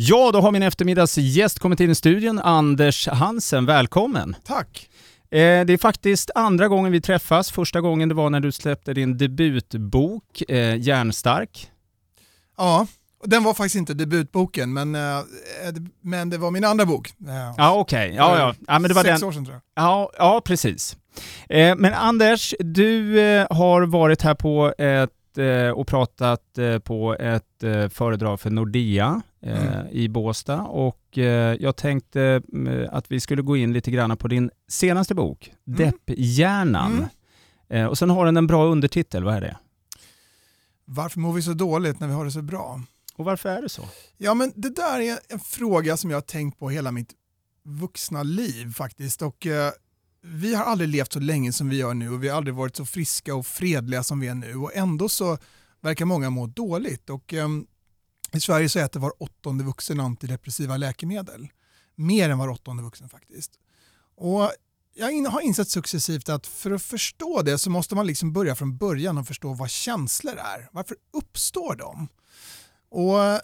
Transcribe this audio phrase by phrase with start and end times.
[0.00, 3.66] Ja, då har min eftermiddagsgäst kommit in i studion, Anders Hansen.
[3.66, 4.36] Välkommen!
[4.44, 4.88] Tack!
[5.30, 7.50] Eh, det är faktiskt andra gången vi träffas.
[7.50, 11.70] Första gången det var när du släppte din debutbok, eh, Järnstark.
[12.56, 12.86] Ja,
[13.24, 15.00] den var faktiskt inte debutboken, men, eh,
[16.00, 17.12] men det var min andra bok.
[17.56, 18.06] Ja, okej.
[18.06, 18.16] Okay.
[18.16, 18.54] Ja, ja.
[18.66, 19.28] ja, men det var Sex den.
[19.28, 19.84] år sedan tror jag.
[19.84, 20.96] Ja, ja precis.
[21.48, 27.14] Eh, men Anders, du eh, har varit här på ett eh, och pratat eh, på
[27.14, 29.86] ett eh, föredrag för Nordea mm.
[29.90, 31.16] i Båstad och
[31.58, 32.42] jag tänkte
[32.90, 35.78] att vi skulle gå in lite grann på din senaste bok, mm.
[35.78, 37.06] Depphjärnan.
[37.68, 37.88] Mm.
[37.88, 39.56] Och sen har den en bra undertitel, vad är det?
[40.84, 42.80] Varför mår vi så dåligt när vi har det så bra?
[43.16, 43.82] Och varför är det så?
[44.16, 47.10] Ja, men det där är en fråga som jag har tänkt på hela mitt
[47.64, 49.22] vuxna liv faktiskt.
[49.22, 49.46] Och
[50.22, 52.76] vi har aldrig levt så länge som vi gör nu och vi har aldrig varit
[52.76, 55.38] så friska och fredliga som vi är nu och ändå så
[55.80, 57.10] verkar många må dåligt.
[57.10, 57.66] Och, um,
[58.32, 61.48] i Sverige så äter var åttonde vuxen antidepressiva läkemedel.
[61.94, 63.52] Mer än var åttonde vuxen faktiskt.
[64.16, 64.52] Och
[64.94, 68.76] jag har insett successivt att för att förstå det så måste man liksom börja från
[68.76, 70.68] början och förstå vad känslor är.
[70.72, 72.08] Varför uppstår de?
[72.90, 73.40] Och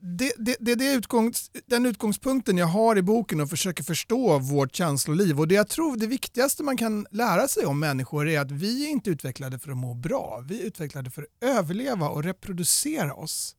[0.00, 4.38] det, det, det, det är utgångs, den utgångspunkten jag har i boken och försöker förstå
[4.38, 5.40] vårt känsloliv.
[5.40, 8.86] Och det jag tror det viktigaste man kan lära sig om människor är att vi
[8.86, 10.44] är inte utvecklade för att må bra.
[10.48, 13.56] Vi är utvecklade för att överleva och reproducera oss.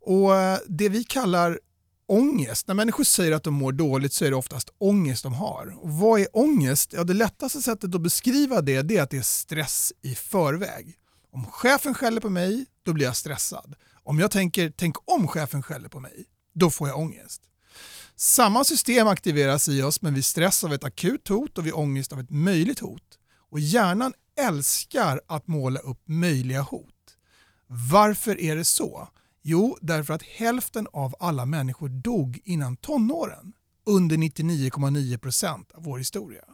[0.00, 1.58] Och eh, det vi kallar
[2.08, 5.76] ångest, när människor säger att de mår dåligt så är det oftast ångest de har.
[5.80, 6.92] Och vad är ångest?
[6.92, 10.94] Ja, det lättaste sättet att beskriva det, det är att det är stress i förväg.
[11.32, 13.74] Om chefen skäller på mig, då blir jag stressad.
[14.02, 16.24] Om jag tänker tänk om chefen skäller på mig,
[16.54, 17.42] då får jag ångest.
[18.16, 22.12] Samma system aktiveras i oss men vid stress av ett akut hot och vid ångest
[22.12, 23.18] av ett möjligt hot.
[23.50, 26.94] Och hjärnan älskar att måla upp möjliga hot.
[27.68, 29.08] Varför är det så?
[29.42, 33.52] Jo, därför att hälften av alla människor dog innan tonåren
[33.86, 36.44] under 99,9% av vår historia.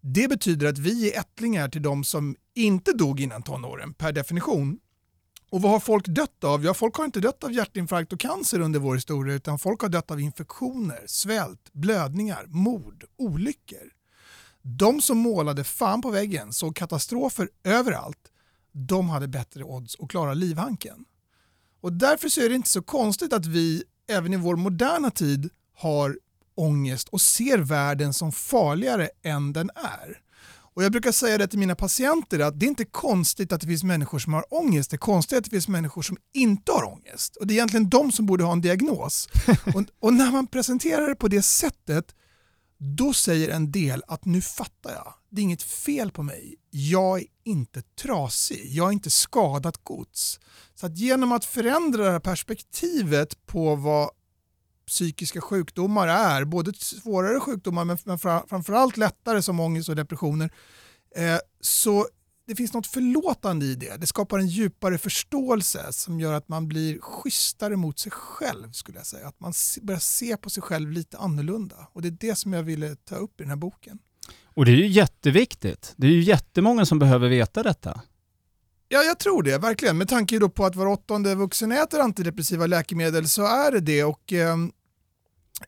[0.00, 4.78] Det betyder att vi är ättlingar till de som inte dog innan tonåren per definition
[5.50, 6.64] och vad har folk dött av?
[6.64, 9.88] Ja, folk har inte dött av hjärtinfarkt och cancer under vår historia utan folk har
[9.88, 13.92] dött av infektioner, svält, blödningar, mord, olyckor.
[14.62, 18.32] De som målade fan på väggen, såg katastrofer överallt,
[18.74, 21.04] de hade bättre odds att klara livhanken.
[21.80, 25.50] Och därför så är det inte så konstigt att vi även i vår moderna tid
[25.76, 26.18] har
[26.54, 30.20] ångest och ser världen som farligare än den är.
[30.74, 33.66] Och Jag brukar säga det till mina patienter att det är inte konstigt att det
[33.66, 34.90] finns människor som har ångest.
[34.90, 37.36] Det är konstigt att det finns människor som inte har ångest.
[37.36, 39.28] Och Det är egentligen de som borde ha en diagnos.
[39.74, 42.14] och, och när man presenterar det på det sättet
[42.78, 45.14] då säger en del att nu fattar jag.
[45.34, 46.56] Det är inget fel på mig.
[46.70, 48.66] Jag är inte trasig.
[48.66, 50.40] Jag är inte skadat gods.
[50.74, 54.10] Så att genom att förändra det här perspektivet på vad
[54.86, 60.52] psykiska sjukdomar är, både svårare sjukdomar men framförallt lättare som ångest och depressioner,
[61.16, 62.06] eh, så
[62.46, 63.96] det finns något förlåtande i det.
[63.96, 68.98] Det skapar en djupare förståelse som gör att man blir schysstare mot sig själv skulle
[68.98, 69.28] jag säga.
[69.28, 69.52] Att man
[69.82, 71.88] börjar se på sig själv lite annorlunda.
[71.92, 73.98] Och det är det som jag ville ta upp i den här boken.
[74.44, 75.92] Och det är ju jätteviktigt.
[75.96, 78.00] Det är ju jättemånga som behöver veta detta.
[78.88, 79.98] Ja, jag tror det, verkligen.
[79.98, 84.04] Med tanke då på att var åttonde vuxen äter antidepressiva läkemedel så är det det.
[84.04, 84.56] Och eh,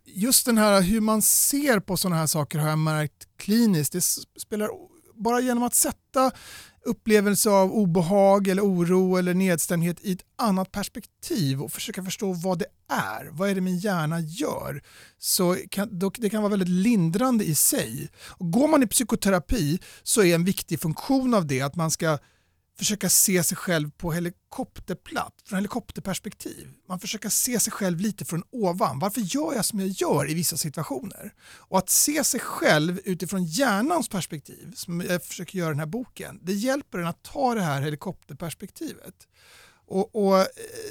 [0.05, 3.93] just den här hur man ser på sådana här saker har jag märkt kliniskt.
[3.93, 4.01] Det
[4.41, 4.71] spelar
[5.15, 6.31] bara genom att sätta
[6.87, 12.59] upplevelse av obehag eller oro eller nedstämdhet i ett annat perspektiv och försöka förstå vad
[12.59, 13.29] det är.
[13.31, 14.83] Vad är det min hjärna gör?
[15.19, 18.09] Så kan, det kan vara väldigt lindrande i sig.
[18.29, 22.19] Och går man i psykoterapi så är en viktig funktion av det att man ska
[22.79, 26.73] försöka se sig själv på helikopterplatt, från helikopterperspektiv.
[26.89, 28.99] Man försöker se sig själv lite från ovan.
[28.99, 31.33] Varför gör jag som jag gör i vissa situationer?
[31.43, 35.87] Och att se sig själv utifrån hjärnans perspektiv, som jag försöker göra i den här
[35.87, 39.15] boken, det hjälper en att ta det här helikopterperspektivet.
[39.89, 40.47] Och, och, eh,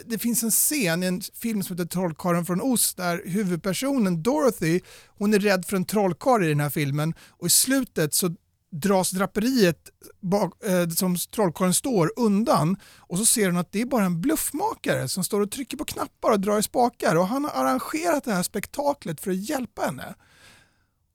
[0.06, 4.80] Det finns en scen i en film som heter Trollkarlen från Oz där huvudpersonen Dorothy
[5.08, 8.36] hon är rädd för en trollkarl i den här filmen och i slutet så
[8.82, 9.90] dras draperiet
[10.22, 14.22] bak, eh, som trollkarlen står undan och så ser hon att det är bara en
[14.22, 18.24] bluffmakare som står och trycker på knappar och drar i spakar och han har arrangerat
[18.24, 20.16] det här spektaklet för att hjälpa henne.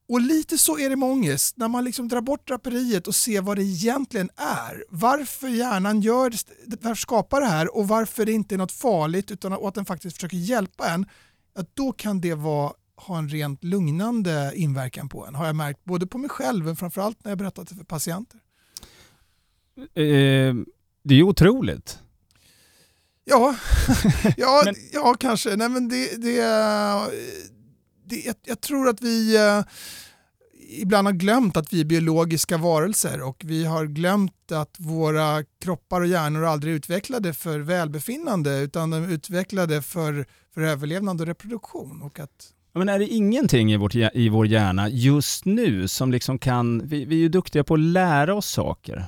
[0.09, 3.41] Och lite så är det med ångest, när man liksom drar bort draperiet och ser
[3.41, 4.85] vad det egentligen är.
[4.91, 9.75] Varför hjärnan gör, skapar det här och varför det inte är något farligt utan att
[9.75, 11.07] den faktiskt försöker hjälpa en.
[11.55, 12.73] Att då kan det vara
[13.06, 16.76] ha en rent lugnande inverkan på en har jag märkt både på mig själv men
[16.76, 18.41] framförallt när jag berättat det för patienter.
[19.76, 20.55] Eh,
[21.02, 21.99] det är ju otroligt.
[23.25, 23.55] Ja,
[24.37, 25.56] ja, Men- ja kanske.
[25.56, 26.41] Nej, men det, det,
[28.05, 29.62] det, jag, jag tror att vi eh,
[30.69, 36.00] ibland har glömt att vi är biologiska varelser och vi har glömt att våra kroppar
[36.00, 41.26] och hjärnor aldrig är utvecklade för välbefinnande utan de är utvecklade för, för överlevnad och
[41.26, 42.02] reproduktion.
[42.02, 46.38] Och att, Men är det ingenting i, vårt, i vår hjärna just nu som liksom
[46.38, 49.06] kan, vi, vi är ju duktiga på att lära oss saker.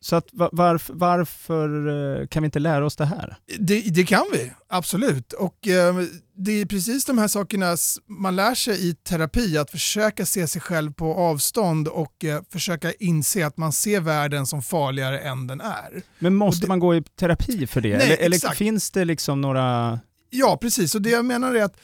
[0.00, 1.88] Så att va- varför, varför
[2.20, 3.36] eh, kan vi inte lära oss det här?
[3.58, 5.32] det, det kan vi, absolut.
[5.32, 5.94] Och eh,
[6.36, 10.60] det är precis de här sakerna man lär sig i terapi, att försöka se sig
[10.62, 15.60] själv på avstånd och eh, försöka inse att man ser världen som farligare än den
[15.60, 16.02] är.
[16.18, 17.96] Men måste det- man gå i terapi för det?
[17.96, 20.00] Nej, eller eller finns det liksom några...
[20.30, 20.94] Ja, precis.
[20.94, 21.76] Och det jag menar är att,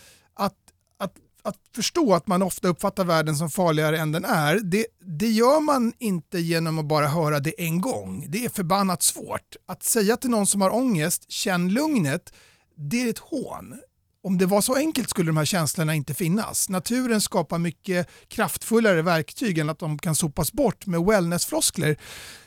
[1.42, 4.86] att, förstå att man ofta uppfattar världen som farligare än den är, det,
[5.18, 8.26] det gör man inte genom att bara höra det en gång.
[8.28, 9.56] Det är förbannat svårt.
[9.66, 12.32] Att säga till någon som har ångest, känn lugnet,
[12.76, 13.80] det är ett hån.
[14.22, 16.68] Om det var så enkelt skulle de här känslorna inte finnas.
[16.68, 21.96] Naturen skapar mycket kraftfullare verktyg än att de kan sopas bort med wellnessfloskler.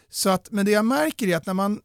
[0.09, 1.79] Så att, men det jag märker är att när man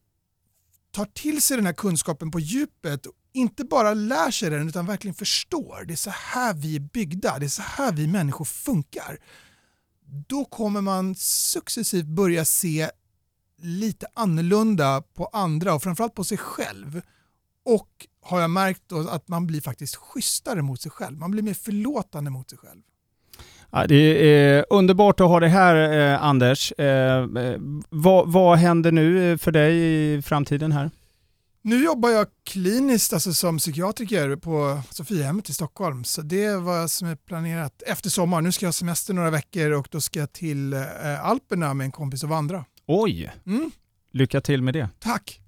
[0.92, 3.06] tar till sig den här kunskapen på djupet
[3.36, 5.84] inte bara lär sig den utan verkligen förstår.
[5.84, 9.18] Det är så här vi är byggda, det är så här vi människor funkar.
[10.26, 12.90] Då kommer man successivt börja se
[13.62, 17.02] lite annorlunda på andra och framförallt på sig själv.
[17.64, 21.18] Och har jag märkt då att man blir faktiskt schysstare mot sig själv.
[21.18, 22.80] Man blir mer förlåtande mot sig själv.
[23.70, 26.72] Ja, det är underbart att ha det här eh, Anders.
[26.72, 27.58] Eh, eh
[27.88, 29.76] vad, vad händer nu eh, för dig
[30.14, 30.90] i framtiden här?
[31.66, 36.04] Nu jobbar jag kliniskt alltså som psykiatriker på Sofiahemmet i Stockholm.
[36.04, 38.44] Så det är vad som är planerat efter sommaren.
[38.44, 41.84] Nu ska jag ha semester några veckor och då ska jag till eh, Alperna med
[41.84, 42.64] en kompis och vandra.
[42.86, 43.70] Oj, Mm,
[44.12, 44.88] lycka till med det.
[44.98, 45.40] tack!